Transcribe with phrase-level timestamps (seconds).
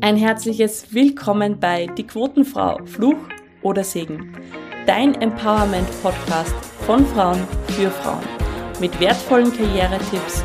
[0.00, 3.18] Ein herzliches Willkommen bei Die Quotenfrau, Fluch
[3.60, 4.34] oder Segen.
[4.86, 6.54] Dein Empowerment-Podcast
[6.86, 8.24] von Frauen für Frauen.
[8.80, 10.44] Mit wertvollen Karrieretipps,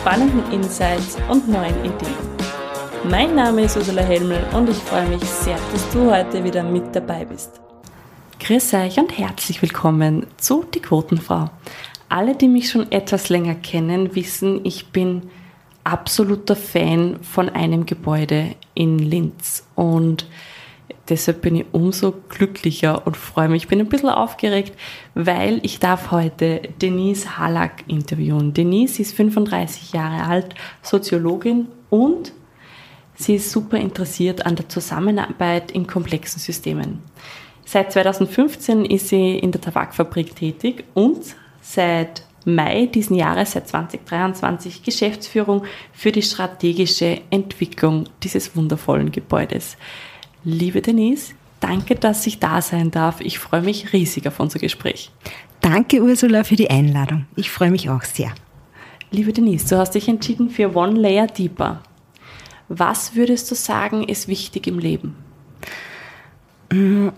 [0.00, 2.16] spannenden Insights und neuen Ideen.
[3.08, 6.94] Mein Name ist Ursula Helmel und ich freue mich sehr, dass du heute wieder mit
[6.94, 7.60] dabei bist.
[8.40, 11.50] Grüß euch und herzlich willkommen zu Die Quotenfrau.
[12.08, 15.30] Alle, die mich schon etwas länger kennen, wissen, ich bin
[15.84, 20.26] absoluter Fan von einem Gebäude in Linz und
[21.08, 23.64] deshalb bin ich umso glücklicher und freue mich.
[23.64, 24.72] Ich bin ein bisschen aufgeregt,
[25.14, 28.54] weil ich darf heute Denise Hallack interviewen.
[28.54, 32.32] Denise ist 35 Jahre alt, Soziologin und
[33.16, 37.02] sie ist super interessiert an der Zusammenarbeit in komplexen Systemen.
[37.64, 44.82] Seit 2015 ist sie in der Tabakfabrik tätig und seit Mai diesen Jahres, seit 2023,
[44.82, 49.76] Geschäftsführung für die strategische Entwicklung dieses wundervollen Gebäudes.
[50.44, 53.20] Liebe Denise, danke, dass ich da sein darf.
[53.20, 55.10] Ich freue mich riesig auf unser Gespräch.
[55.60, 57.26] Danke, Ursula, für die Einladung.
[57.36, 58.32] Ich freue mich auch sehr.
[59.10, 61.82] Liebe Denise, du hast dich entschieden für One Layer Deeper.
[62.68, 65.16] Was würdest du sagen, ist wichtig im Leben?
[66.72, 67.08] Mm,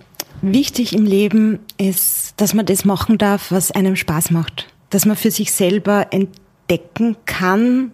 [0.42, 5.16] wichtig im Leben ist, dass man das machen darf, was einem Spaß macht dass man
[5.16, 7.92] für sich selber entdecken kann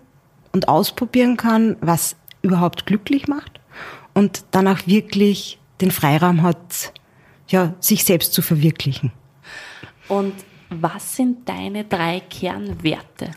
[0.52, 3.60] und ausprobieren kann, was überhaupt glücklich macht
[4.14, 6.92] und dann auch wirklich den Freiraum hat,
[7.48, 9.12] ja, sich selbst zu verwirklichen.
[10.08, 10.34] Und
[10.70, 13.30] was sind deine drei Kernwerte?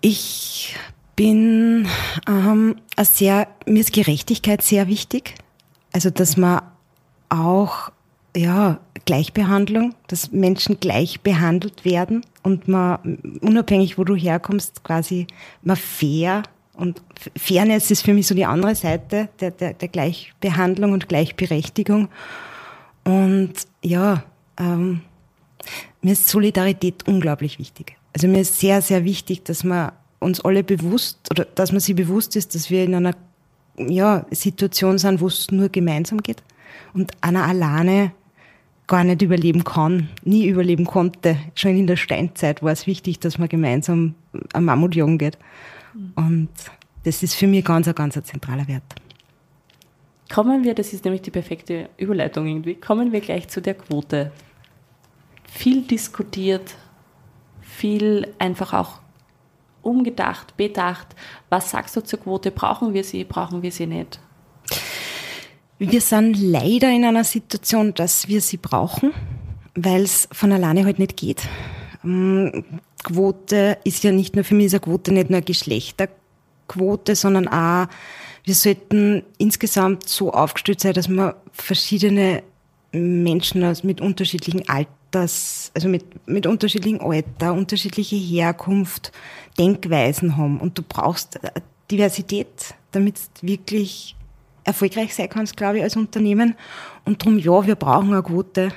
[0.00, 0.74] Ich
[1.14, 1.86] bin
[2.26, 5.34] ähm, sehr, mir ist Gerechtigkeit sehr wichtig.
[5.92, 6.62] Also, dass man
[7.28, 7.90] auch
[8.36, 15.26] ja, Gleichbehandlung, dass Menschen gleich behandelt werden und man, unabhängig wo du herkommst, quasi
[15.62, 16.44] mal fair
[16.74, 17.02] und
[17.36, 22.08] Fairness ist für mich so die andere Seite der, der, der Gleichbehandlung und Gleichberechtigung.
[23.02, 24.22] Und ja,
[24.56, 25.00] ähm,
[26.02, 27.96] mir ist Solidarität unglaublich wichtig.
[28.12, 29.90] Also mir ist sehr, sehr wichtig, dass man
[30.20, 33.16] uns alle bewusst oder dass man sich bewusst ist, dass wir in einer
[33.76, 36.44] ja, Situation sind, wo es nur gemeinsam geht
[36.94, 38.12] und einer alleine
[38.90, 41.36] gar nicht überleben kann, nie überleben konnte.
[41.54, 44.16] Schon in der Steinzeit war es wichtig, dass man gemeinsam
[44.52, 45.38] am Mammut jagen geht.
[46.16, 46.48] Und
[47.04, 48.82] das ist für mich ganz, ein ganz ein zentraler Wert.
[50.32, 54.32] Kommen wir, das ist nämlich die perfekte Überleitung irgendwie, kommen wir gleich zu der Quote.
[55.44, 56.74] Viel diskutiert,
[57.60, 59.00] viel einfach auch
[59.82, 61.14] umgedacht, bedacht.
[61.48, 62.50] Was sagst du zur Quote?
[62.50, 64.20] Brauchen wir sie, brauchen wir sie nicht?
[65.82, 69.14] Wir sind leider in einer Situation, dass wir sie brauchen,
[69.74, 71.40] weil es von alleine halt nicht geht.
[72.04, 72.64] Ähm,
[73.02, 77.48] Quote ist ja nicht nur, für mich ist eine Quote nicht nur eine Geschlechterquote, sondern
[77.48, 77.86] auch,
[78.44, 82.42] wir sollten insgesamt so aufgestellt sein, dass man verschiedene
[82.92, 89.12] Menschen mit unterschiedlichen Alters, also mit, mit unterschiedlichem Alter, unterschiedliche Herkunft,
[89.58, 90.60] Denkweisen haben.
[90.60, 91.40] Und du brauchst
[91.90, 94.14] Diversität, damit wirklich
[94.64, 96.54] erfolgreich sein kannst, glaube ich, als Unternehmen.
[97.04, 98.72] Und darum, ja, wir brauchen eine Quote,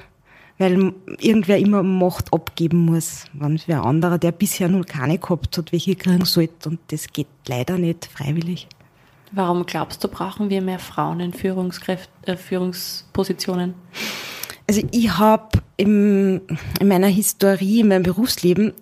[0.57, 5.71] weil irgendwer immer Macht abgeben muss, wenn wer anderer, der bisher noch keine gehabt hat,
[5.71, 6.69] welche kriegen sollte.
[6.69, 8.67] Und das geht leider nicht freiwillig.
[9.31, 13.73] Warum glaubst du, brauchen wir mehr Frauen in Führungskräft, äh, Führungspositionen?
[14.67, 16.41] Also ich habe in
[16.81, 18.73] meiner Historie, in meinem Berufsleben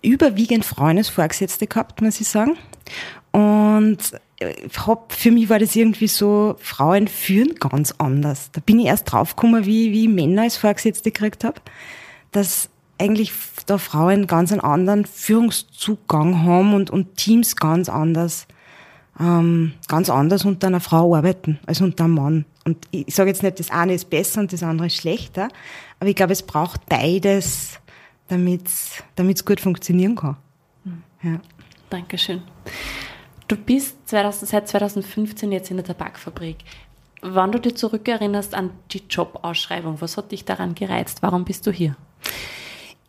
[0.00, 2.56] überwiegend Freundesvorgesetzte gehabt, muss ich sagen.
[3.32, 3.98] Und
[4.76, 8.50] hab, für mich war das irgendwie so, Frauen führen ganz anders.
[8.52, 11.60] Da bin ich erst draufgekommen, wie, wie ich Männer als Vorgesetzte gekriegt habe,
[12.32, 13.32] dass eigentlich
[13.66, 18.46] da Frauen ganz einen anderen Führungszugang haben und, und Teams ganz anders,
[19.18, 22.44] ähm, ganz anders unter einer Frau arbeiten als unter einem Mann.
[22.64, 25.48] Und ich sage jetzt nicht, das eine ist besser und das andere ist schlechter,
[25.98, 27.80] aber ich glaube, es braucht beides,
[28.28, 30.36] damit es gut funktionieren kann.
[30.84, 31.02] Hm.
[31.22, 31.40] Ja.
[31.90, 32.42] Dankeschön.
[33.48, 36.58] Du bist 2000, seit 2015 jetzt in der Tabakfabrik.
[37.20, 41.18] Wann du dir zurückerinnerst an die Jobausschreibung, was hat dich daran gereizt?
[41.20, 41.96] Warum bist du hier?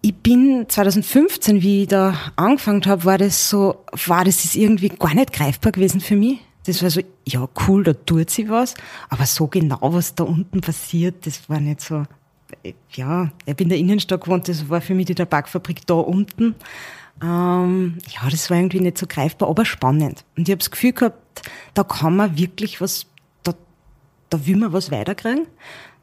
[0.02, 4.90] Ich bin 2015, wie ich da angefangen habe, war das so, war das ist irgendwie
[4.90, 6.40] gar nicht greifbar gewesen für mich.
[6.66, 8.74] Das war so, ja cool, da tut sie was,
[9.10, 12.04] aber so genau, was da unten passiert, das war nicht so,
[12.94, 16.56] ja, ich bin in der Innenstadt gewohnt, das war für mich die Tabakfabrik da unten.
[17.22, 20.26] Ähm, ja, das war irgendwie nicht so greifbar, aber spannend.
[20.36, 23.06] Und ich habe das Gefühl gehabt, da kann man wirklich was,
[23.44, 23.54] da,
[24.30, 25.48] da will man was weiterkriegen.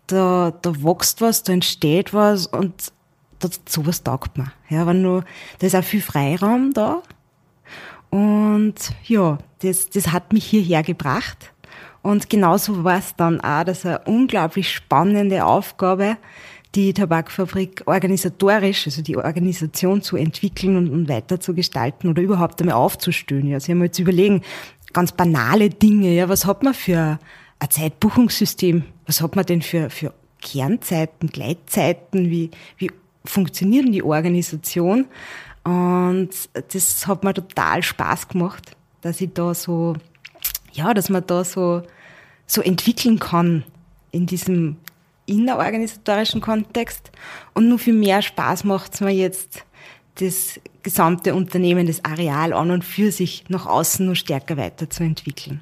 [0.07, 2.93] Da, da wächst was, da entsteht was und
[3.41, 4.53] das, sowas taugt man.
[4.69, 5.23] Ja, wenn du,
[5.59, 7.03] da ist auch viel Freiraum da.
[8.11, 11.53] Und ja, das, das hat mich hierher gebracht.
[12.01, 16.17] Und genauso war es dann auch, dass eine unglaublich spannende Aufgabe,
[16.75, 22.61] die Tabakfabrik organisatorisch, also die Organisation zu entwickeln und, und weiter zu gestalten oder überhaupt
[22.61, 23.49] einmal aufzustellen.
[23.49, 24.43] Ja, Sie haben jetzt überlegen,
[24.93, 27.19] ganz banale Dinge, ja, was hat man für
[27.59, 28.85] ein Zeitbuchungssystem?
[29.07, 32.31] Was hat man denn für, für Kernzeiten, Gleitzeiten?
[32.31, 32.91] Wie, wie
[33.25, 35.07] funktioniert die Organisation?
[35.65, 36.31] Und
[36.73, 39.97] das hat mir total Spaß gemacht, dass ich da so,
[40.73, 41.83] ja, dass man da so,
[42.47, 43.65] so entwickeln kann
[44.11, 44.77] in diesem
[45.29, 47.11] innerorganisatorischen Kontext.
[47.55, 49.65] Und nur viel mehr Spaß macht es mir jetzt,
[50.17, 55.61] das gesamte Unternehmen, das Areal an und für sich nach außen noch stärker weiterzuentwickeln.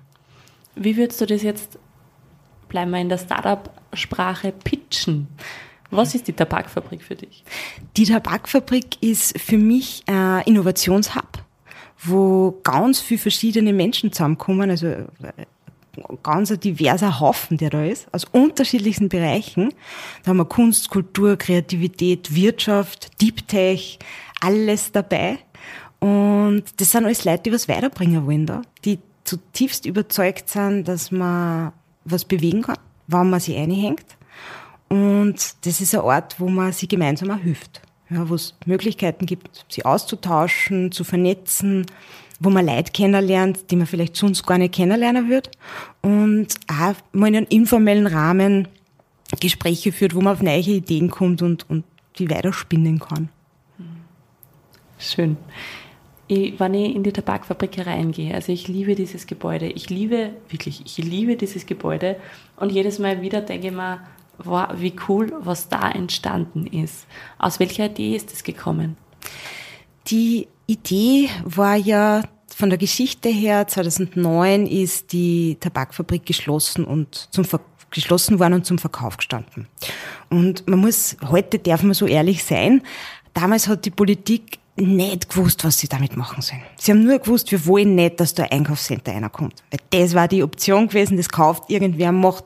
[0.75, 1.79] Wie würdest du das jetzt,
[2.69, 5.29] bleiben wir in der Startup-Sprache, pitchen?
[5.91, 7.45] Was ist die Tabakfabrik für dich?
[7.97, 11.45] Die Tabakfabrik ist für mich ein Innovationshub,
[12.03, 14.87] wo ganz viele verschiedene Menschen zusammenkommen, also
[16.23, 19.73] ganz diverser Haufen, der da ist, aus unterschiedlichsten Bereichen.
[20.23, 23.99] Da haben wir Kunst, Kultur, Kreativität, Wirtschaft, Deep Tech,
[24.41, 25.39] alles dabei.
[25.99, 31.11] Und das sind alles Leute, die was weiterbringen wollen da, die zutiefst überzeugt sind, dass
[31.11, 31.73] man
[32.05, 32.79] was bewegen kann,
[33.09, 34.05] wann man sich einhängt.
[34.89, 37.83] Und das ist ein Ort, wo man sich gemeinsam auch hilft.
[38.09, 41.87] Ja, wo es Möglichkeiten gibt, sie auszutauschen, zu vernetzen,
[42.41, 45.51] wo man Leute kennenlernt, die man vielleicht sonst gar nicht kennenlernen wird.
[46.03, 48.69] Und auch mal in einem informellen Rahmen
[49.41, 51.85] Gespräche führt, wo man auf neue Ideen kommt und, und
[52.19, 53.29] die weiterspinnen kann.
[54.99, 55.37] Schön.
[56.29, 60.83] Ich, wenn ich in die Tabakfabrik reingehe, also ich liebe dieses Gebäude, ich liebe, wirklich,
[60.85, 62.17] ich liebe dieses Gebäude
[62.57, 64.01] und jedes Mal wieder denke ich mir,
[64.39, 67.07] wow, wie cool, was da entstanden ist.
[67.39, 68.97] Aus welcher Idee ist es gekommen?
[70.09, 72.23] Die Idee war ja
[72.55, 77.61] von der Geschichte her, 2009 ist die Tabakfabrik geschlossen und zum Ver
[77.91, 79.69] geschlossen worden und zum Verkauf gestanden.
[80.29, 82.83] Und man muss, heute darf man so ehrlich sein,
[83.33, 86.63] damals hat die Politik nicht gewusst, was sie damit machen sollen.
[86.77, 89.63] Sie haben nur gewusst, wir wollen nicht, dass da ein Einkaufscenter reinkommt.
[89.71, 92.45] Weil das war die Option gewesen, das kauft irgendwer, macht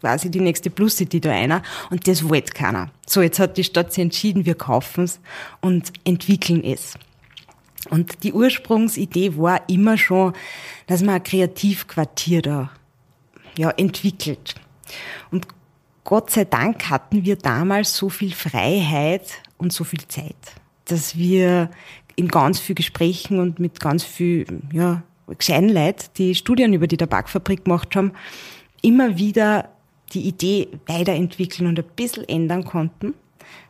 [0.00, 2.90] quasi die nächste Plus City da einer und das wollte keiner.
[3.06, 5.20] So, jetzt hat die Stadt sich entschieden, wir kaufen es
[5.60, 6.94] und entwickeln es.
[7.90, 10.32] Und die Ursprungsidee war immer schon,
[10.86, 12.70] dass man ein Kreativquartier da
[13.56, 14.54] ja, entwickelt.
[15.30, 15.46] Und
[16.04, 20.36] Gott sei Dank hatten wir damals so viel Freiheit und so viel Zeit
[20.86, 21.70] dass wir
[22.14, 25.02] in ganz viel Gesprächen und mit ganz viel, ja,
[25.38, 28.12] gescheiten Leuten, die Studien über die Tabakfabrik gemacht haben,
[28.80, 29.68] immer wieder
[30.12, 33.14] die Idee weiterentwickeln und ein bisschen ändern konnten.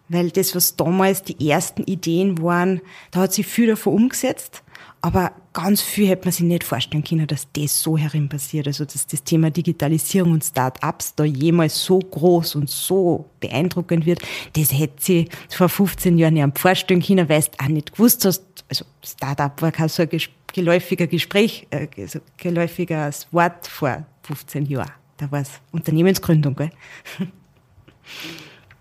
[0.09, 2.81] Weil das, was damals die ersten Ideen waren,
[3.11, 4.63] da hat sich viel davon umgesetzt.
[5.03, 8.67] Aber ganz viel hätte man sich nicht vorstellen können, dass das so herin passiert.
[8.67, 14.21] Also, dass das Thema Digitalisierung und Start-ups da jemals so groß und so beeindruckend wird,
[14.55, 18.43] das hätte sie vor 15 Jahren nicht vorstellen können, weil du auch nicht gewusst hast.
[18.69, 20.09] Also, Start-up war kein so ein
[20.53, 24.91] geläufiger Gespräch, äh, so geläufiges Wort vor 15 Jahren.
[25.19, 26.71] Da war es Unternehmensgründung, gell?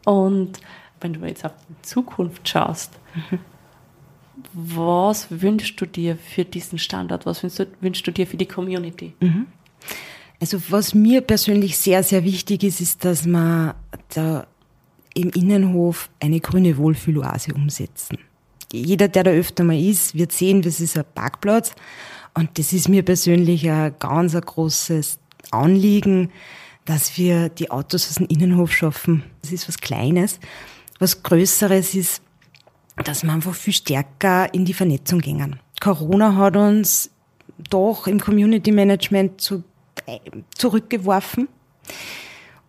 [0.06, 0.60] Und
[1.06, 3.40] wenn du jetzt auf die Zukunft schaust, mhm
[4.54, 7.26] was wünschst du dir für diesen Standort?
[7.26, 9.14] Was wünschst du, wünschst du dir für die Community?
[9.20, 9.48] Mhm.
[10.40, 13.74] Also was mir persönlich sehr, sehr wichtig ist, ist, dass man
[14.14, 14.48] da
[15.14, 18.18] im Innenhof eine grüne Wohlfühloase umsetzen.
[18.72, 21.74] Jeder, der da öfter mal ist, wird sehen, das ist ein Parkplatz.
[22.34, 25.20] Und das ist mir persönlich ein ganz ein großes
[25.52, 26.32] Anliegen,
[26.84, 29.24] dass wir die Autos aus dem Innenhof schaffen.
[29.42, 30.40] Das ist was Kleines.
[31.06, 32.24] Was Größeres ist,
[33.04, 35.60] dass wir einfach viel stärker in die Vernetzung gingen.
[35.80, 37.12] Corona hat uns
[37.70, 39.64] doch im Community Management zu,
[40.08, 40.18] äh,
[40.56, 41.48] zurückgeworfen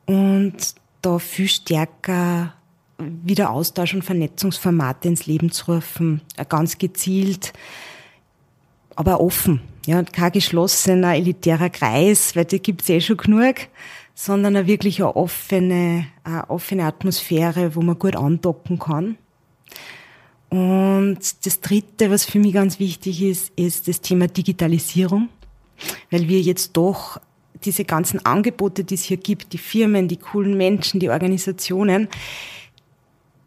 [0.04, 0.54] und
[1.00, 2.52] da viel stärker
[2.98, 7.54] wieder Austausch und Vernetzungsformate ins Leben zu rufen, ganz gezielt,
[8.96, 9.62] aber offen.
[9.86, 13.54] Ja, kein geschlossener, elitärer Kreis, weil die gibt's eh schon genug,
[14.18, 19.18] sondern eine wirklich eine offene, eine offene Atmosphäre, wo man gut andocken kann.
[20.48, 25.28] Und das Dritte, was für mich ganz wichtig ist, ist das Thema Digitalisierung,
[26.10, 27.20] weil wir jetzt doch
[27.62, 32.08] diese ganzen Angebote, die es hier gibt, die Firmen, die coolen Menschen, die Organisationen,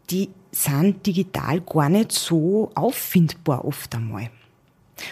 [0.08, 4.30] die sind digital gar nicht so auffindbar oft einmal.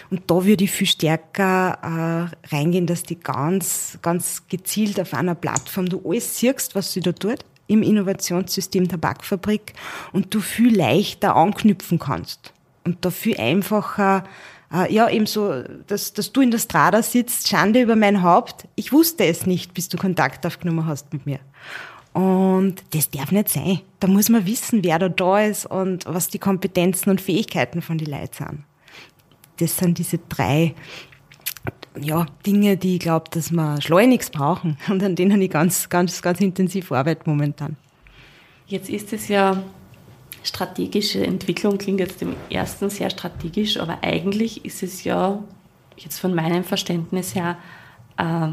[0.09, 5.35] Und da würde ich viel stärker äh, reingehen, dass die ganz, ganz gezielt auf einer
[5.35, 9.73] Plattform du alles siehst, was sie da tut im Innovationssystem Tabakfabrik
[10.11, 12.53] und du viel leichter anknüpfen kannst
[12.83, 14.23] und da viel einfacher
[14.71, 18.67] Äh, ja, eben so, dass, dass du in der Strada sitzt, Schande über mein Haupt.
[18.75, 21.39] Ich wusste es nicht, bis du Kontakt aufgenommen hast mit mir.
[22.13, 23.81] Und das darf nicht sein.
[23.99, 27.97] Da muss man wissen, wer da da ist und was die Kompetenzen und Fähigkeiten von
[27.97, 28.63] den Leuten sind.
[29.59, 30.73] Das sind diese drei
[31.99, 36.21] ja, Dinge, die ich glaube, dass wir schleunigst brauchen und an denen ich ganz, ganz,
[36.21, 37.75] ganz intensiv arbeite momentan.
[38.67, 39.63] Jetzt ist es ja
[40.43, 45.43] strategische Entwicklung, klingt jetzt im ersten sehr strategisch, aber eigentlich ist es ja
[45.97, 47.57] jetzt von meinem Verständnis her
[48.17, 48.49] äh,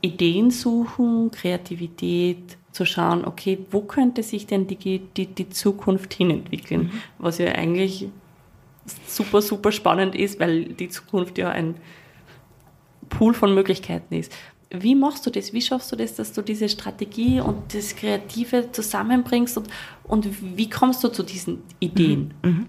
[0.00, 6.82] Ideen suchen, Kreativität, zu schauen, okay, wo könnte sich denn die, die, die Zukunft hinentwickeln?
[6.82, 6.90] Mhm.
[7.18, 8.08] Was ja eigentlich
[9.06, 11.76] super, super spannend ist, weil die Zukunft ja ein
[13.08, 14.32] Pool von Möglichkeiten ist.
[14.70, 15.52] Wie machst du das?
[15.52, 19.68] Wie schaffst du das, dass du diese Strategie und das Kreative zusammenbringst und,
[20.04, 22.34] und wie kommst du zu diesen Ideen?
[22.42, 22.50] Mhm.
[22.50, 22.66] Mhm.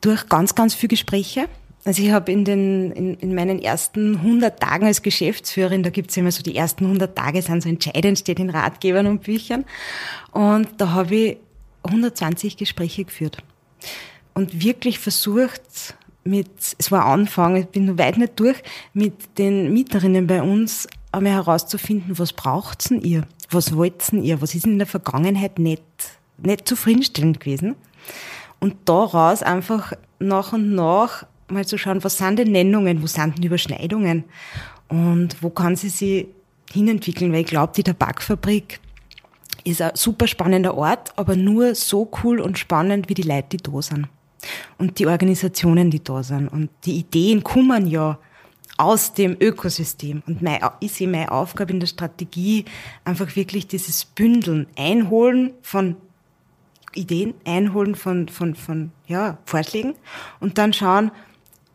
[0.00, 1.48] Durch ganz, ganz viele Gespräche.
[1.84, 6.16] Also ich habe in, den, in, in meinen ersten 100 Tagen als Geschäftsführerin, da gibt's
[6.16, 9.64] immer so die ersten 100 Tage, sind so entscheidend, steht in Ratgebern und Büchern.
[10.32, 11.36] Und da habe ich
[11.84, 13.38] 120 Gespräche geführt.
[14.38, 19.72] Und wirklich versucht, mit, es war Anfang, ich bin noch weit nicht durch, mit den
[19.72, 23.26] Mieterinnen bei uns einmal herauszufinden, was braucht's denn ihr?
[23.50, 24.40] Was wollt's denn ihr?
[24.40, 25.82] Was ist in der Vergangenheit nicht,
[26.36, 27.74] nicht zufriedenstellend gewesen?
[28.60, 33.38] Und daraus einfach nach und nach mal zu schauen, was sind denn Nennungen, wo sind
[33.38, 34.22] denn Überschneidungen
[34.86, 36.28] und wo kann sie sich
[36.72, 38.78] hinentwickeln, weil ich glaube, die Tabakfabrik
[39.64, 43.56] ist ein super spannender Ort, aber nur so cool und spannend wie die Leute, die
[43.56, 44.06] da sind
[44.78, 46.48] und die Organisationen, die da sind.
[46.48, 48.18] Und die Ideen kommen ja
[48.76, 50.22] aus dem Ökosystem.
[50.26, 52.64] Und mein, ich sehe meine Aufgabe in der Strategie
[53.04, 55.96] einfach wirklich dieses Bündeln, Einholen von
[56.94, 59.94] Ideen, Einholen von, von, von ja, Vorschlägen
[60.40, 61.10] und dann schauen,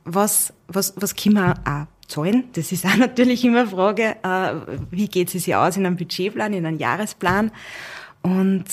[0.05, 2.45] was, was, was können wir auch zahlen?
[2.53, 4.53] Das ist auch natürlich immer eine Frage, äh,
[4.91, 7.51] wie geht es sich aus in einem Budgetplan, in einem Jahresplan
[8.21, 8.65] und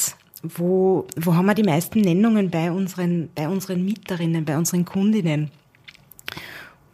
[0.42, 5.50] wo, wo haben wir die meisten Nennungen bei unseren, bei unseren Mieterinnen, bei unseren Kundinnen?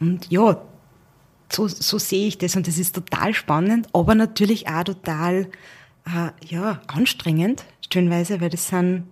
[0.01, 0.61] Und ja,
[1.51, 5.49] so, so sehe ich das und das ist total spannend, aber natürlich auch total
[6.07, 9.05] äh, ja, anstrengend, stellenweise, weil das sind,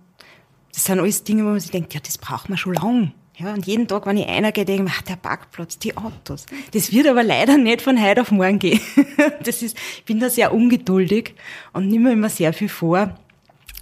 [0.73, 3.13] das sind alles Dinge, wo man sich denkt, ja, das braucht man schon lang.
[3.37, 6.45] Ja, und jeden Tag, wenn ich einer gehe, denke ich, ach, der Parkplatz, die Autos.
[6.71, 8.79] Das wird aber leider nicht von heute auf morgen gehen.
[9.43, 11.35] Das ist, ich bin da sehr ungeduldig
[11.73, 13.17] und nehme immer sehr viel vor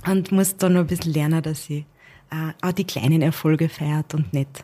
[0.05, 1.85] und muss da noch ein bisschen lernen, dass ich
[2.31, 4.63] äh, auch die kleinen Erfolge feiert und nicht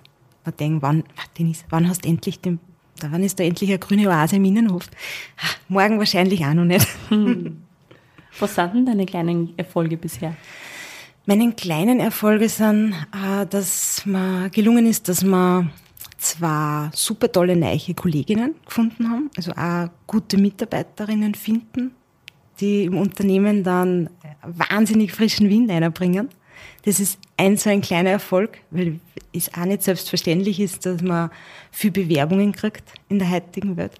[0.50, 1.03] man denkt, wann,
[1.38, 2.60] Dennis, wann hast du endlich den,
[3.00, 4.89] da wann ist da endlich eine grüne Oase im Innenhof?
[5.38, 6.88] Ach, morgen wahrscheinlich auch noch nicht.
[7.10, 7.62] Hm.
[8.39, 10.36] Was sind denn deine kleinen Erfolge bisher?
[11.25, 15.69] Meine kleinen Erfolge sind, äh, dass mir gelungen ist, dass wir
[16.17, 21.91] zwei super tolle neue Kolleginnen gefunden haben, also auch gute Mitarbeiterinnen finden,
[22.60, 24.10] die im Unternehmen dann
[24.44, 26.30] wahnsinnig frischen Wind einbringen.
[26.86, 29.00] Das ist ein so ein kleiner Erfolg, weil
[29.34, 31.30] es auch nicht selbstverständlich ist, dass man
[31.72, 33.94] viel Bewerbungen kriegt in der heutigen Welt.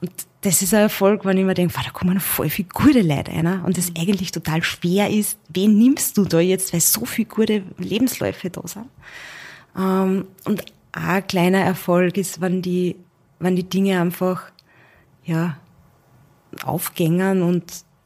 [0.00, 0.10] Und
[0.42, 3.62] das ist ein Erfolg, wenn ich mir denke, da kommen voll viele gute Leute rein
[3.62, 7.62] und es eigentlich total schwer ist, wen nimmst du da jetzt, weil so viele gute
[7.76, 8.86] Lebensläufe da sind.
[9.76, 12.96] Ähm, und auch ein kleiner Erfolg ist, wenn die,
[13.38, 14.44] wenn die Dinge einfach,
[15.24, 15.58] ja,
[16.64, 17.64] aufgängern und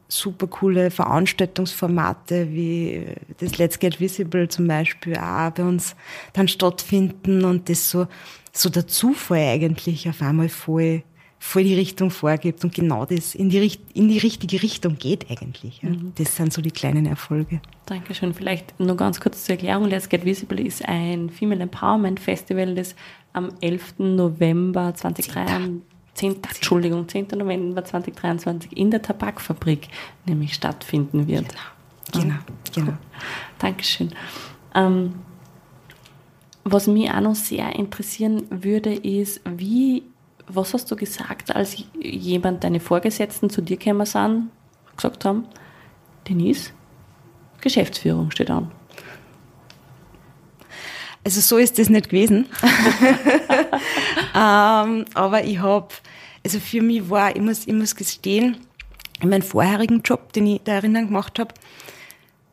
[0.09, 3.05] super coole Veranstaltungsformate wie
[3.39, 5.97] das Let's Get Visible zum Beispiel auch bei uns
[6.33, 8.07] dann stattfinden und das so,
[8.53, 11.03] so der Zufall eigentlich auf einmal voll,
[11.39, 15.83] voll die Richtung vorgibt und genau das in die, in die richtige Richtung geht eigentlich.
[15.83, 15.91] Ja.
[15.91, 16.13] Mhm.
[16.17, 17.61] Das sind so die kleinen Erfolge.
[17.87, 18.35] Dankeschön.
[18.35, 19.89] Vielleicht nur ganz kurz zur Erklärung.
[19.89, 22.95] Let's Get Visible ist ein Female Empowerment Festival, das
[23.33, 23.95] am 11.
[23.99, 25.83] November 2023
[26.15, 26.37] 10.
[26.55, 27.29] Entschuldigung, 10.
[27.37, 29.89] November 2023 in der Tabakfabrik
[30.27, 31.47] nämlich stattfinden wird.
[32.13, 32.35] Genau,
[32.73, 32.87] genau.
[32.87, 32.99] genau.
[33.59, 34.13] Dankeschön.
[34.75, 35.15] Ähm,
[36.65, 40.03] was mich auch noch sehr interessieren würde, ist, wie,
[40.47, 44.51] was hast du gesagt, als jemand, deine Vorgesetzten zu dir gekommen sind,
[44.97, 45.47] gesagt haben,
[46.29, 46.71] Denise,
[47.61, 48.71] Geschäftsführung steht an.
[51.25, 52.47] Also so ist das nicht gewesen.
[54.35, 55.89] ähm, aber ich habe,
[56.45, 58.59] also für mich war, ich muss, ich muss gestehen,
[59.21, 61.55] in meinem vorherigen Job, den ich da erinnern gemacht habe,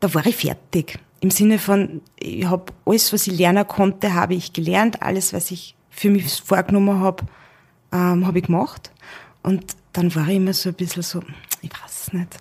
[0.00, 0.98] da war ich fertig.
[1.20, 5.02] Im Sinne von, ich habe alles, was ich lernen konnte, habe ich gelernt.
[5.02, 7.24] Alles, was ich für mich vorgenommen habe,
[7.92, 8.90] ähm, habe ich gemacht.
[9.42, 11.22] Und dann war ich immer so ein bisschen so,
[11.60, 12.36] ich weiß nicht,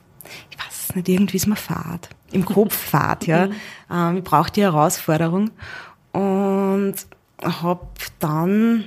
[0.50, 2.10] ich weiß nicht, irgendwie ist mir Fahrt.
[2.32, 3.48] Im Kopf Fahrt, ja.
[3.48, 3.54] Mhm.
[3.92, 5.52] Ähm, ich brauche die Herausforderung.
[6.14, 6.96] Und,
[7.44, 7.88] habe
[8.20, 8.86] dann,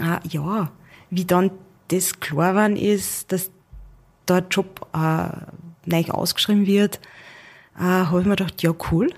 [0.00, 0.70] äh, ja,
[1.10, 1.50] wie dann
[1.88, 3.50] das klar geworden ist, dass
[4.28, 5.28] der Job äh,
[5.86, 7.00] neu ausgeschrieben wird,
[7.76, 9.12] äh, habe ich mir gedacht, ja cool.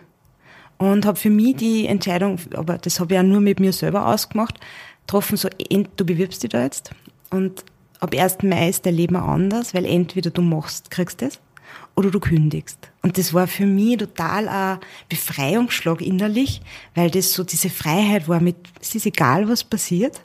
[0.78, 4.06] Und habe für mich die Entscheidung, aber das habe ich ja nur mit mir selber
[4.06, 4.58] ausgemacht,
[5.06, 5.48] getroffen, so,
[5.96, 6.90] du bewirbst dich da jetzt.
[7.30, 7.64] Und
[8.00, 8.38] ab 1.
[8.42, 11.40] Mai ist dein Leben anders, weil entweder du machst, kriegst das,
[11.94, 12.90] oder du kündigst.
[13.02, 16.62] Und das war für mich total ein Befreiungsschlag innerlich,
[16.94, 20.20] weil das so diese Freiheit war mit, es ist egal, was passiert,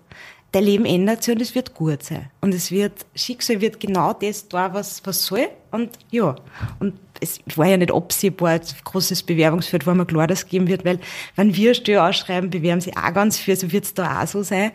[0.52, 2.30] dein Leben ändert sich und es wird gut sein.
[2.42, 5.48] Und es wird, Schicksal wird genau das da, was, was soll.
[5.72, 6.36] Und ja,
[6.80, 10.68] und es war ja nicht absehbar, ein großes Bewerbungsfeld war mir klar, dass es geben
[10.68, 11.00] wird, weil
[11.36, 14.44] wenn wir Steuer ausschreiben, bewerben sie auch ganz viel, so wird es da auch so
[14.44, 14.72] sein.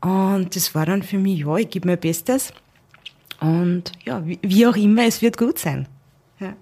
[0.00, 2.52] Und das war dann für mich, ja, ich gebe mein Bestes.
[3.40, 5.86] Und ja, wie, wie auch immer, es wird gut sein.
[6.40, 6.54] Ja.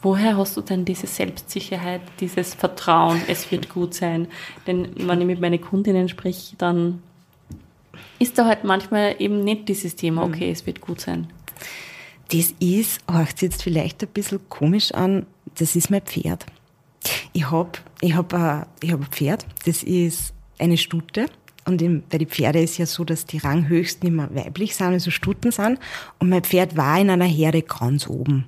[0.00, 4.28] Woher hast du denn diese Selbstsicherheit, dieses Vertrauen, es wird gut sein?
[4.66, 7.02] Denn wenn ich mit meinen Kundinnen spreche, dann
[8.22, 11.26] ist da halt manchmal eben nicht dieses Thema, okay, es wird gut sein.
[12.30, 15.26] Das ist, hört jetzt vielleicht ein bisschen komisch an,
[15.58, 16.46] das ist mein Pferd.
[17.32, 21.26] Ich habe ich hab ein, hab ein Pferd, das ist eine Stute.
[21.64, 25.10] Und in, bei den Pferden ist ja so, dass die Ranghöchsten immer weiblich sind, also
[25.10, 25.78] Stuten sind.
[26.18, 28.46] Und mein Pferd war in einer Herde ganz oben.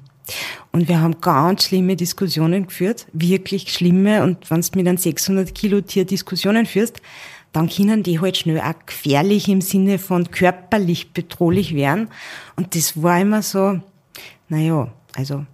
[0.72, 4.22] Und wir haben ganz schlimme Diskussionen geführt, wirklich schlimme.
[4.22, 7.00] Und wenn du mit einem 600 Kilo Tier Diskussionen führst,
[7.54, 12.08] dann können die halt schnell auch gefährlich im Sinne von körperlich bedrohlich werden.
[12.56, 13.80] Und das war immer so,
[14.48, 15.46] naja, also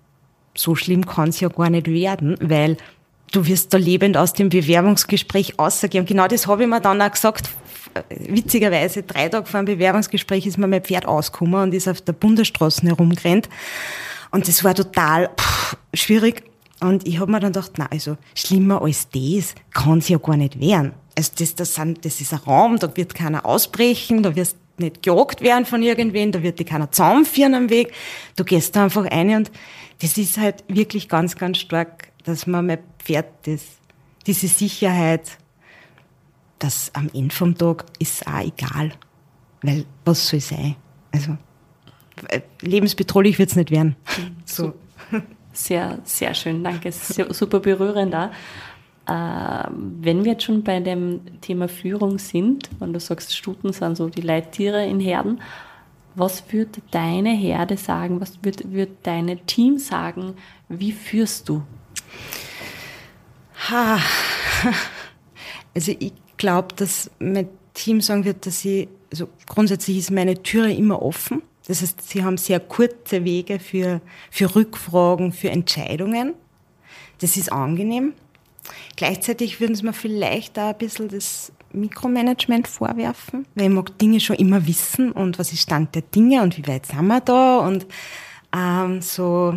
[0.57, 2.79] so schlimm kann es ja gar nicht werden, weil
[3.33, 6.07] du wirst da lebend aus dem Bewerbungsgespräch außergehen.
[6.07, 7.51] Genau das habe ich mir dann auch gesagt.
[8.09, 12.15] Witzigerweise, drei Tage vor dem Bewerbungsgespräch ist mir mein Pferd ausgekommen und ist auf der
[12.15, 13.51] Bundesstraße herumgerannt.
[14.31, 16.45] Und das war total pff, schwierig.
[16.81, 20.39] Und ich habe mir dann gedacht, na, also schlimmer als das kann es ja gar
[20.39, 20.93] nicht werden.
[21.17, 25.03] Also das, das, sind, das ist ein Raum, da wird keiner ausbrechen, da wirst nicht
[25.03, 27.93] gejagt werden von irgendwen, da wird dich keiner zusammenführen am Weg.
[28.37, 29.51] Du gehst da einfach rein und
[30.01, 33.63] das ist halt wirklich ganz, ganz stark, dass man mein Pferd das,
[34.27, 35.39] diese Sicherheit,
[36.59, 38.93] dass am Ende vom Tag ist auch egal.
[39.63, 40.77] Weil was soll sein?
[41.13, 41.37] Also
[42.29, 43.97] äh, lebensbedrohlich wird es nicht werden.
[44.45, 44.75] So.
[45.53, 46.93] Sehr, sehr schön, danke.
[46.93, 48.31] Super berührend da.
[49.11, 53.97] Äh, wenn wir jetzt schon bei dem Thema Führung sind, wenn du sagst, Stuten sind
[53.97, 55.41] so die Leittiere in Herden,
[56.15, 60.35] was würde deine Herde sagen, was würde würd deine Team sagen,
[60.69, 61.63] wie führst du?
[63.69, 63.99] Ha.
[65.73, 70.73] Also ich glaube, dass mein Team sagen wird, dass sie, also grundsätzlich ist meine Türe
[70.73, 71.43] immer offen.
[71.69, 74.01] Das heißt, sie haben sehr kurze Wege für,
[74.33, 76.35] für Rückfragen, für Entscheidungen.
[77.21, 78.15] Das ist angenehm.
[78.97, 84.21] Gleichzeitig würden sie mir vielleicht auch ein bisschen das Mikromanagement vorwerfen, weil ich mag Dinge
[84.21, 87.59] schon immer wissen und was ist Stand der Dinge und wie weit sind wir da
[87.59, 87.87] und
[88.55, 89.55] ähm, so,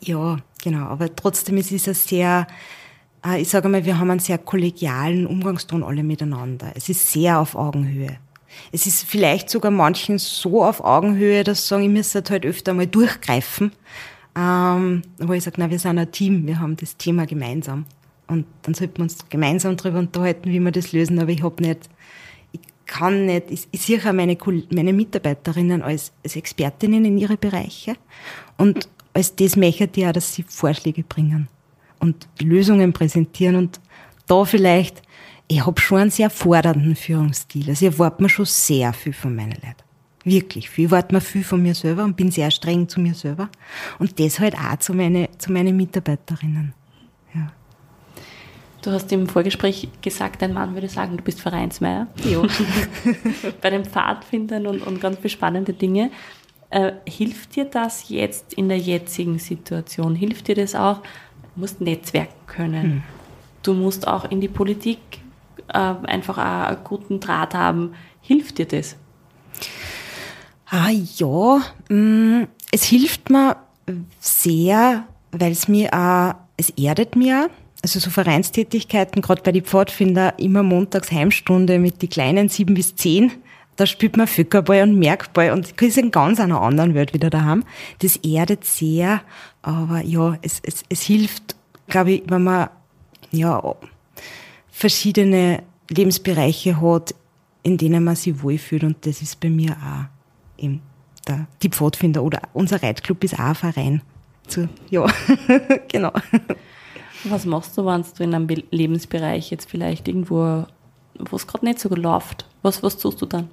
[0.00, 0.86] ja, genau.
[0.86, 2.46] Aber trotzdem ist es ein sehr,
[3.24, 6.72] äh, ich sage mal, wir haben einen sehr kollegialen Umgangston alle miteinander.
[6.74, 8.18] Es ist sehr auf Augenhöhe.
[8.70, 12.74] Es ist vielleicht sogar manchen so auf Augenhöhe, dass sie sagen, ich müsste halt öfter
[12.74, 13.72] mal durchgreifen.
[14.34, 17.84] Ähm, wo ich sage, na, wir sind ein Team, wir haben das Thema gemeinsam.
[18.32, 21.18] Und dann sollten wir uns gemeinsam darüber unterhalten, wie wir das lösen.
[21.18, 21.88] Aber ich habe nicht,
[22.52, 24.36] ich kann nicht, ich, ich sehe auch meine,
[24.70, 27.94] meine Mitarbeiterinnen als, als Expertinnen in ihre Bereiche.
[28.56, 31.48] Und als das möchte ich auch, dass sie Vorschläge bringen
[31.98, 33.56] und Lösungen präsentieren.
[33.56, 33.80] Und
[34.26, 35.02] da vielleicht,
[35.48, 37.68] ich habe schon einen sehr fordernden Führungsstil.
[37.68, 39.82] Also ich erwarte mir schon sehr viel von meinen Leuten.
[40.24, 40.86] Wirklich viel.
[40.86, 43.48] Ich warte mir viel von mir selber und bin sehr streng zu mir selber.
[43.98, 46.74] Und das halt auch zu, meine, zu meinen Mitarbeiterinnen.
[48.82, 52.08] Du hast im Vorgespräch gesagt, dein Mann würde sagen, du bist Vereinsmeier.
[52.24, 52.42] Ja.
[53.60, 56.10] Bei den Pfadfindern und, und ganz spannende Dinge.
[56.70, 60.16] Äh, hilft dir das jetzt in der jetzigen Situation?
[60.16, 60.98] Hilft dir das auch?
[61.54, 62.82] Du musst netzwerken können.
[62.82, 63.02] Hm.
[63.62, 64.98] Du musst auch in die Politik
[65.68, 67.94] äh, einfach einen guten Draht haben.
[68.20, 68.96] Hilft dir das?
[70.66, 73.56] Ah ja, mm, es hilft mir
[74.18, 77.48] sehr, weil es mir auch, es erdet mir
[77.82, 82.94] also so Vereinstätigkeiten, gerade bei den Pfadfinder, immer montags Heimstunde mit die kleinen sieben bis
[82.94, 83.32] zehn.
[83.76, 87.64] Da spielt man Völkerball und Merkball und ist in ganz einer anderen Welt wieder daheim.
[88.00, 89.22] Das erdet sehr,
[89.62, 91.56] aber ja, es, es, es hilft,
[91.88, 92.68] glaube ich, wenn man
[93.32, 93.74] ja
[94.70, 97.14] verschiedene Lebensbereiche hat,
[97.62, 100.82] in denen man sich wohlfühlt und das ist bei mir auch eben
[101.26, 104.02] der, die Pfadfinder oder unser Reitclub ist auch ein Verein.
[104.48, 105.06] So, ja,
[105.88, 106.12] genau.
[107.24, 110.66] Was machst du, wenn du in einem Lebensbereich jetzt vielleicht irgendwo,
[111.18, 112.46] wo es gerade nicht so läuft?
[112.62, 113.48] Was, was tust du dann?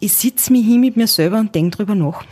[0.00, 2.24] Ich sitze mich hin mit mir selber und denke drüber nach.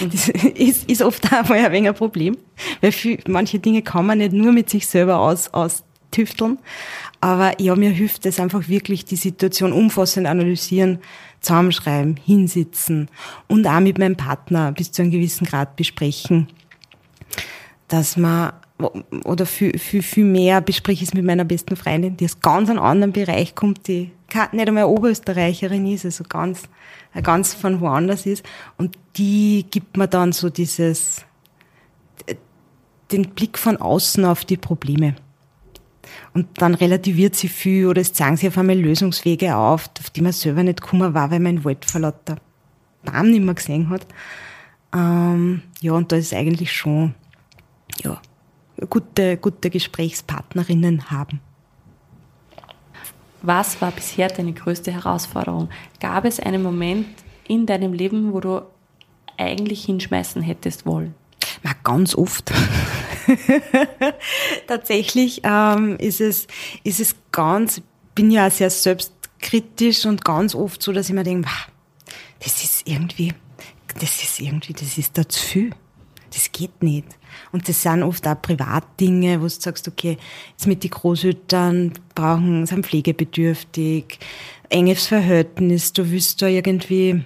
[0.00, 2.36] Das ist, ist oft auch mal ein wenig ein Problem,
[2.80, 6.58] weil viel, manche Dinge kann man nicht nur mit sich selber aus, austüfteln.
[7.20, 11.00] Aber ja, mir hilft es einfach wirklich, die Situation umfassend analysieren,
[11.40, 13.08] zusammenschreiben, hinsitzen
[13.48, 16.48] und auch mit meinem Partner bis zu einem gewissen Grad besprechen,
[17.88, 18.52] dass man
[19.24, 22.70] oder viel, viel, viel mehr bespreche ich es mit meiner besten Freundin, die aus ganz
[22.70, 24.12] einem anderen Bereich kommt, die
[24.52, 26.62] nicht einmal Oberösterreicherin ist, also ganz,
[27.22, 28.44] ganz von woanders ist.
[28.76, 31.24] Und die gibt mir dann so dieses,
[33.10, 35.16] den Blick von außen auf die Probleme.
[36.34, 40.20] Und dann relativiert sie viel oder es zeigen sich auf einmal Lösungswege auf, auf die
[40.20, 42.36] man selber nicht gekommen war, weil man in Wald vor lauter
[43.02, 44.06] Baum nicht mehr gesehen hat.
[44.94, 47.14] Ähm, ja, und da ist eigentlich schon,
[48.02, 48.20] ja,
[48.86, 51.40] gute, gute Gesprächspartnerinnen haben.
[53.42, 55.68] Was war bisher deine größte Herausforderung?
[56.00, 57.06] Gab es einen Moment
[57.46, 58.62] in deinem Leben, wo du
[59.36, 61.14] eigentlich hinschmeißen hättest wollen?
[61.62, 62.52] Na, ganz oft.
[64.66, 66.46] Tatsächlich ähm, ist, es,
[66.82, 67.80] ist es ganz,
[68.14, 71.48] bin ja sehr selbstkritisch und ganz oft so, dass ich mir denke,
[72.40, 73.34] das ist irgendwie,
[74.00, 75.70] das ist irgendwie, das ist da zu viel.
[76.32, 77.06] Das geht nicht.
[77.52, 80.18] Und das sind oft auch Privatdinge, wo du sagst, okay,
[80.50, 84.18] jetzt mit den Großeltern brauchen, sind pflegebedürftig,
[84.68, 87.24] enges Verhältnis, du willst da irgendwie,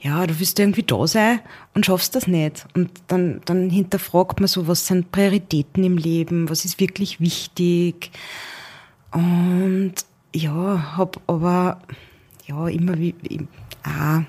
[0.00, 1.40] ja, du willst irgendwie da sein
[1.74, 2.66] und schaffst das nicht.
[2.74, 8.10] Und dann, dann hinterfragt man so, was sind Prioritäten im Leben, was ist wirklich wichtig.
[9.12, 9.94] Und
[10.34, 11.82] ja, hab aber,
[12.46, 13.14] ja, immer wie,
[13.84, 14.22] auch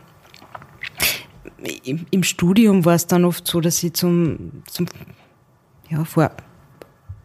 [1.84, 4.88] im, im Studium war es dann oft so, dass ich zum, zum
[5.90, 6.32] ja, vor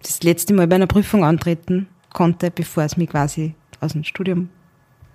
[0.02, 4.48] das letzte Mal bei einer Prüfung antreten konnte, bevor es mich quasi aus dem Studium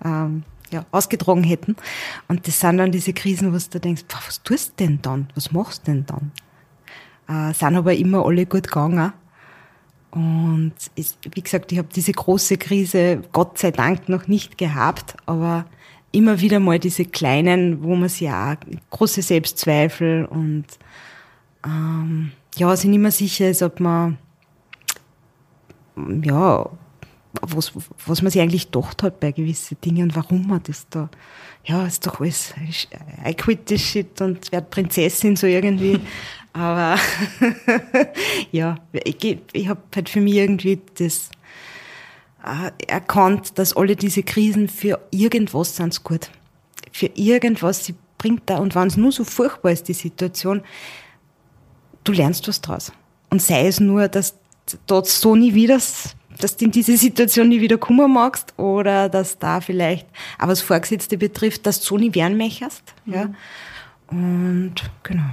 [0.04, 1.76] ähm, ja, ausgetragen hätten.
[2.28, 5.28] Und das sind dann diese Krisen, wo du denkst, boah, was tust du denn dann?
[5.34, 6.32] Was machst du denn dann?
[7.50, 9.12] Äh, sind aber immer alle gut gegangen.
[10.10, 15.16] Und ist, wie gesagt, ich habe diese große Krise Gott sei Dank noch nicht gehabt,
[15.26, 15.66] aber
[16.14, 18.56] immer wieder mal diese kleinen, wo man sich auch
[18.90, 20.64] große Selbstzweifel und
[21.64, 24.18] ähm, ja, sich nicht mehr sicher ist, ob man
[26.22, 26.70] ja,
[27.40, 27.72] was,
[28.06, 31.08] was man sich eigentlich gedacht hat bei gewissen Dingen und warum man das da,
[31.64, 32.54] ja, ist doch alles,
[33.26, 36.00] I quit this shit und werd Prinzessin so irgendwie.
[36.52, 36.96] Aber
[38.52, 41.30] ja, ich, ich habe halt für mich irgendwie das
[42.86, 46.30] erkannt, dass alle diese Krisen für irgendwas sind gut.
[46.92, 50.62] Für irgendwas, sie bringt da, und wenn es nur so furchtbar ist, die Situation,
[52.04, 52.92] du lernst was draus.
[53.30, 54.34] Und sei es nur, dass
[54.86, 59.38] dort so nie wieder, dass du in diese Situation nie wieder kommen magst, oder dass
[59.38, 60.06] da vielleicht,
[60.38, 63.30] aber was Vorgesetzte betrifft, dass du so nie werden möchtest, ja.
[64.08, 65.30] Und, genau.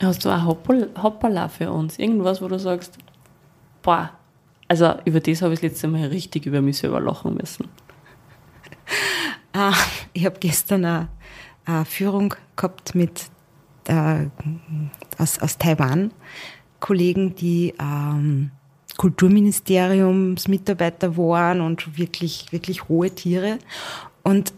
[0.00, 1.98] Hast du ein Hoppala für uns?
[1.98, 2.98] Irgendwas, wo du sagst,
[3.82, 4.10] boah,
[4.68, 7.66] also über das habe ich das letzte Mal richtig über mich selber lachen müssen.
[9.52, 9.74] Ah,
[10.12, 11.08] ich habe gestern eine,
[11.64, 13.24] eine, Führung gehabt mit
[13.86, 14.26] äh,
[15.16, 16.12] aus, aus Taiwan
[16.80, 18.52] Kollegen, die ähm,
[18.98, 23.58] Kulturministeriumsmitarbeiter waren und wirklich wirklich hohe Tiere
[24.22, 24.52] und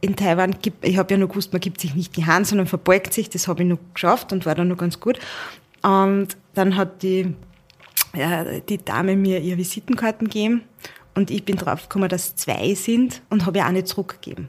[0.00, 2.66] in Taiwan gibt, ich habe ja nur gewusst, man gibt sich nicht die Hand, sondern
[2.66, 3.28] verbeugt sich.
[3.28, 5.18] Das habe ich noch geschafft und war dann noch ganz gut.
[5.82, 7.34] Und dann hat die
[8.14, 10.62] die Dame mir ihre Visitenkarten gegeben
[11.14, 14.48] und ich bin draufgekommen, dass zwei sind und habe ja auch nicht zurückgegeben.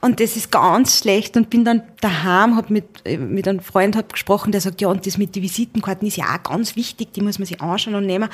[0.00, 3.96] Und das ist ganz schlecht und bin dann daheim, habe mit, äh, mit einem Freund
[3.96, 7.12] hab gesprochen, der sagt, ja, und das mit den Visitenkarten ist ja auch ganz wichtig,
[7.12, 8.28] die muss man sich anschauen und nehmen.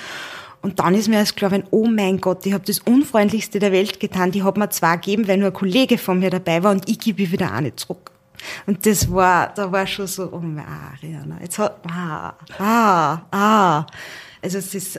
[0.62, 4.00] Und dann ist mir erst klar, oh mein Gott, ich habe das Unfreundlichste der Welt
[4.00, 4.32] getan.
[4.32, 6.98] Die hat mir zwar gegeben, weil nur ein Kollege von mir dabei war und ich
[6.98, 8.10] gebe ich wieder auch nicht zurück.
[8.66, 13.86] Und das war, da war schon so, oh Mariana, jetzt hat, ah, ah, ah.
[14.42, 14.98] Also es ist,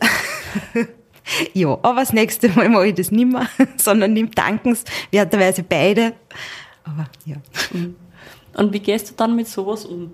[1.54, 3.48] ja, aber das nächste Mal mache ich das nicht mehr,
[3.78, 6.14] sondern nimm dankenswerterweise beide.
[6.84, 7.38] Aber ja.
[7.72, 7.96] Mhm.
[8.56, 10.12] Und wie gehst du dann mit sowas um?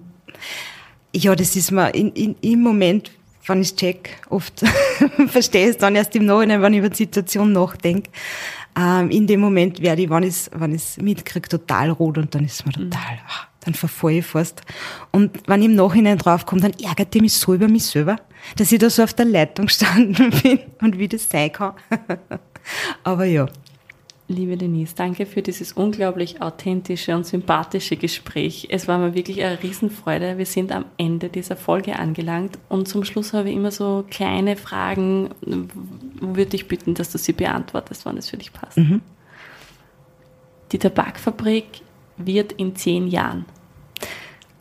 [1.15, 3.11] Ja, das ist mir in, in, im Moment,
[3.45, 4.59] wenn ich es check, oft
[5.27, 8.09] verstehe ich es dann erst im Nachhinein, wenn ich über die Situation nachdenke.
[8.77, 10.49] Ähm, in dem Moment werde ich, wenn ich es
[10.97, 12.89] wenn mitkriege, total rot und dann ist es mir mhm.
[12.89, 14.61] total, ach, dann verfalle ich fast.
[15.11, 18.17] Und wenn ich im Nachhinein draufkomme, dann ärgert ich mich so über mich selber,
[18.57, 21.73] dass ich da so auf der Leitung gestanden bin und wie das sein kann.
[23.03, 23.47] Aber ja.
[24.29, 28.67] Liebe Denise, danke für dieses unglaublich authentische und sympathische Gespräch.
[28.71, 30.37] Es war mir wirklich eine Riesenfreude.
[30.37, 34.55] Wir sind am Ende dieser Folge angelangt und zum Schluss habe ich immer so kleine
[34.55, 35.29] Fragen,
[36.21, 38.77] wo würde ich bitten, dass du sie beantwortest, wann es für dich passt.
[38.77, 39.01] Mhm.
[40.71, 41.65] Die Tabakfabrik
[42.17, 43.45] wird in zehn Jahren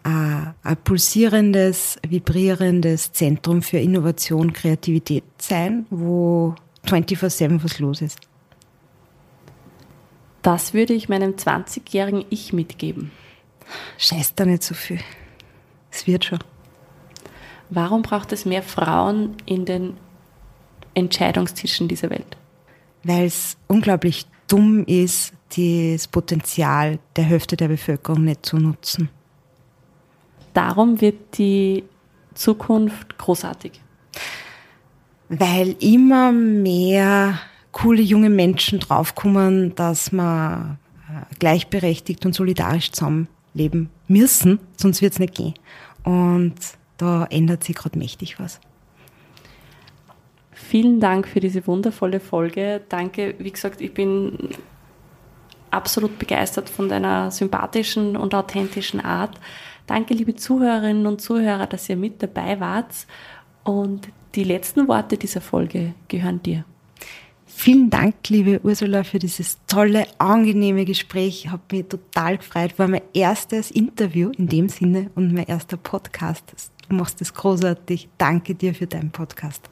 [0.04, 6.54] ein pulsierendes, vibrierendes Zentrum für Innovation, Kreativität sein, wo
[6.86, 8.18] 24-7 was los ist.
[10.42, 13.12] Das würde ich meinem 20-jährigen Ich mitgeben.
[13.98, 14.98] Scheiß da nicht so viel.
[15.92, 16.40] Es wird schon.
[17.70, 19.96] Warum braucht es mehr Frauen in den
[20.94, 22.36] Entscheidungstischen dieser Welt?
[23.04, 29.08] Weil es unglaublich dumm ist, das Potenzial der Hälfte der Bevölkerung nicht zu nutzen.
[30.54, 31.84] Darum wird die
[32.34, 33.80] Zukunft großartig.
[35.28, 37.38] Weil immer mehr
[37.72, 45.18] coole junge Menschen draufkommen, dass wir äh, gleichberechtigt und solidarisch zusammenleben müssen, sonst wird es
[45.18, 45.54] nicht gehen.
[46.04, 46.54] Und
[46.98, 48.60] da ändert sich gerade mächtig was.
[50.52, 52.82] Vielen Dank für diese wundervolle Folge.
[52.88, 54.50] Danke, wie gesagt, ich bin
[55.72, 59.38] absolut begeistert von deiner sympathischen und authentischen Art.
[59.86, 63.06] Danke, liebe Zuhörerinnen und Zuhörer, dass ihr mit dabei wart.
[63.64, 66.64] Und die letzten Worte dieser Folge gehören dir.
[67.54, 71.44] Vielen Dank, liebe Ursula, für dieses tolle, angenehme Gespräch.
[71.44, 72.78] Ich habe mich total gefreut.
[72.78, 76.44] War mein erstes Interview in dem Sinne und mein erster Podcast.
[76.88, 78.08] Du machst es großartig.
[78.18, 79.71] Danke dir für deinen Podcast.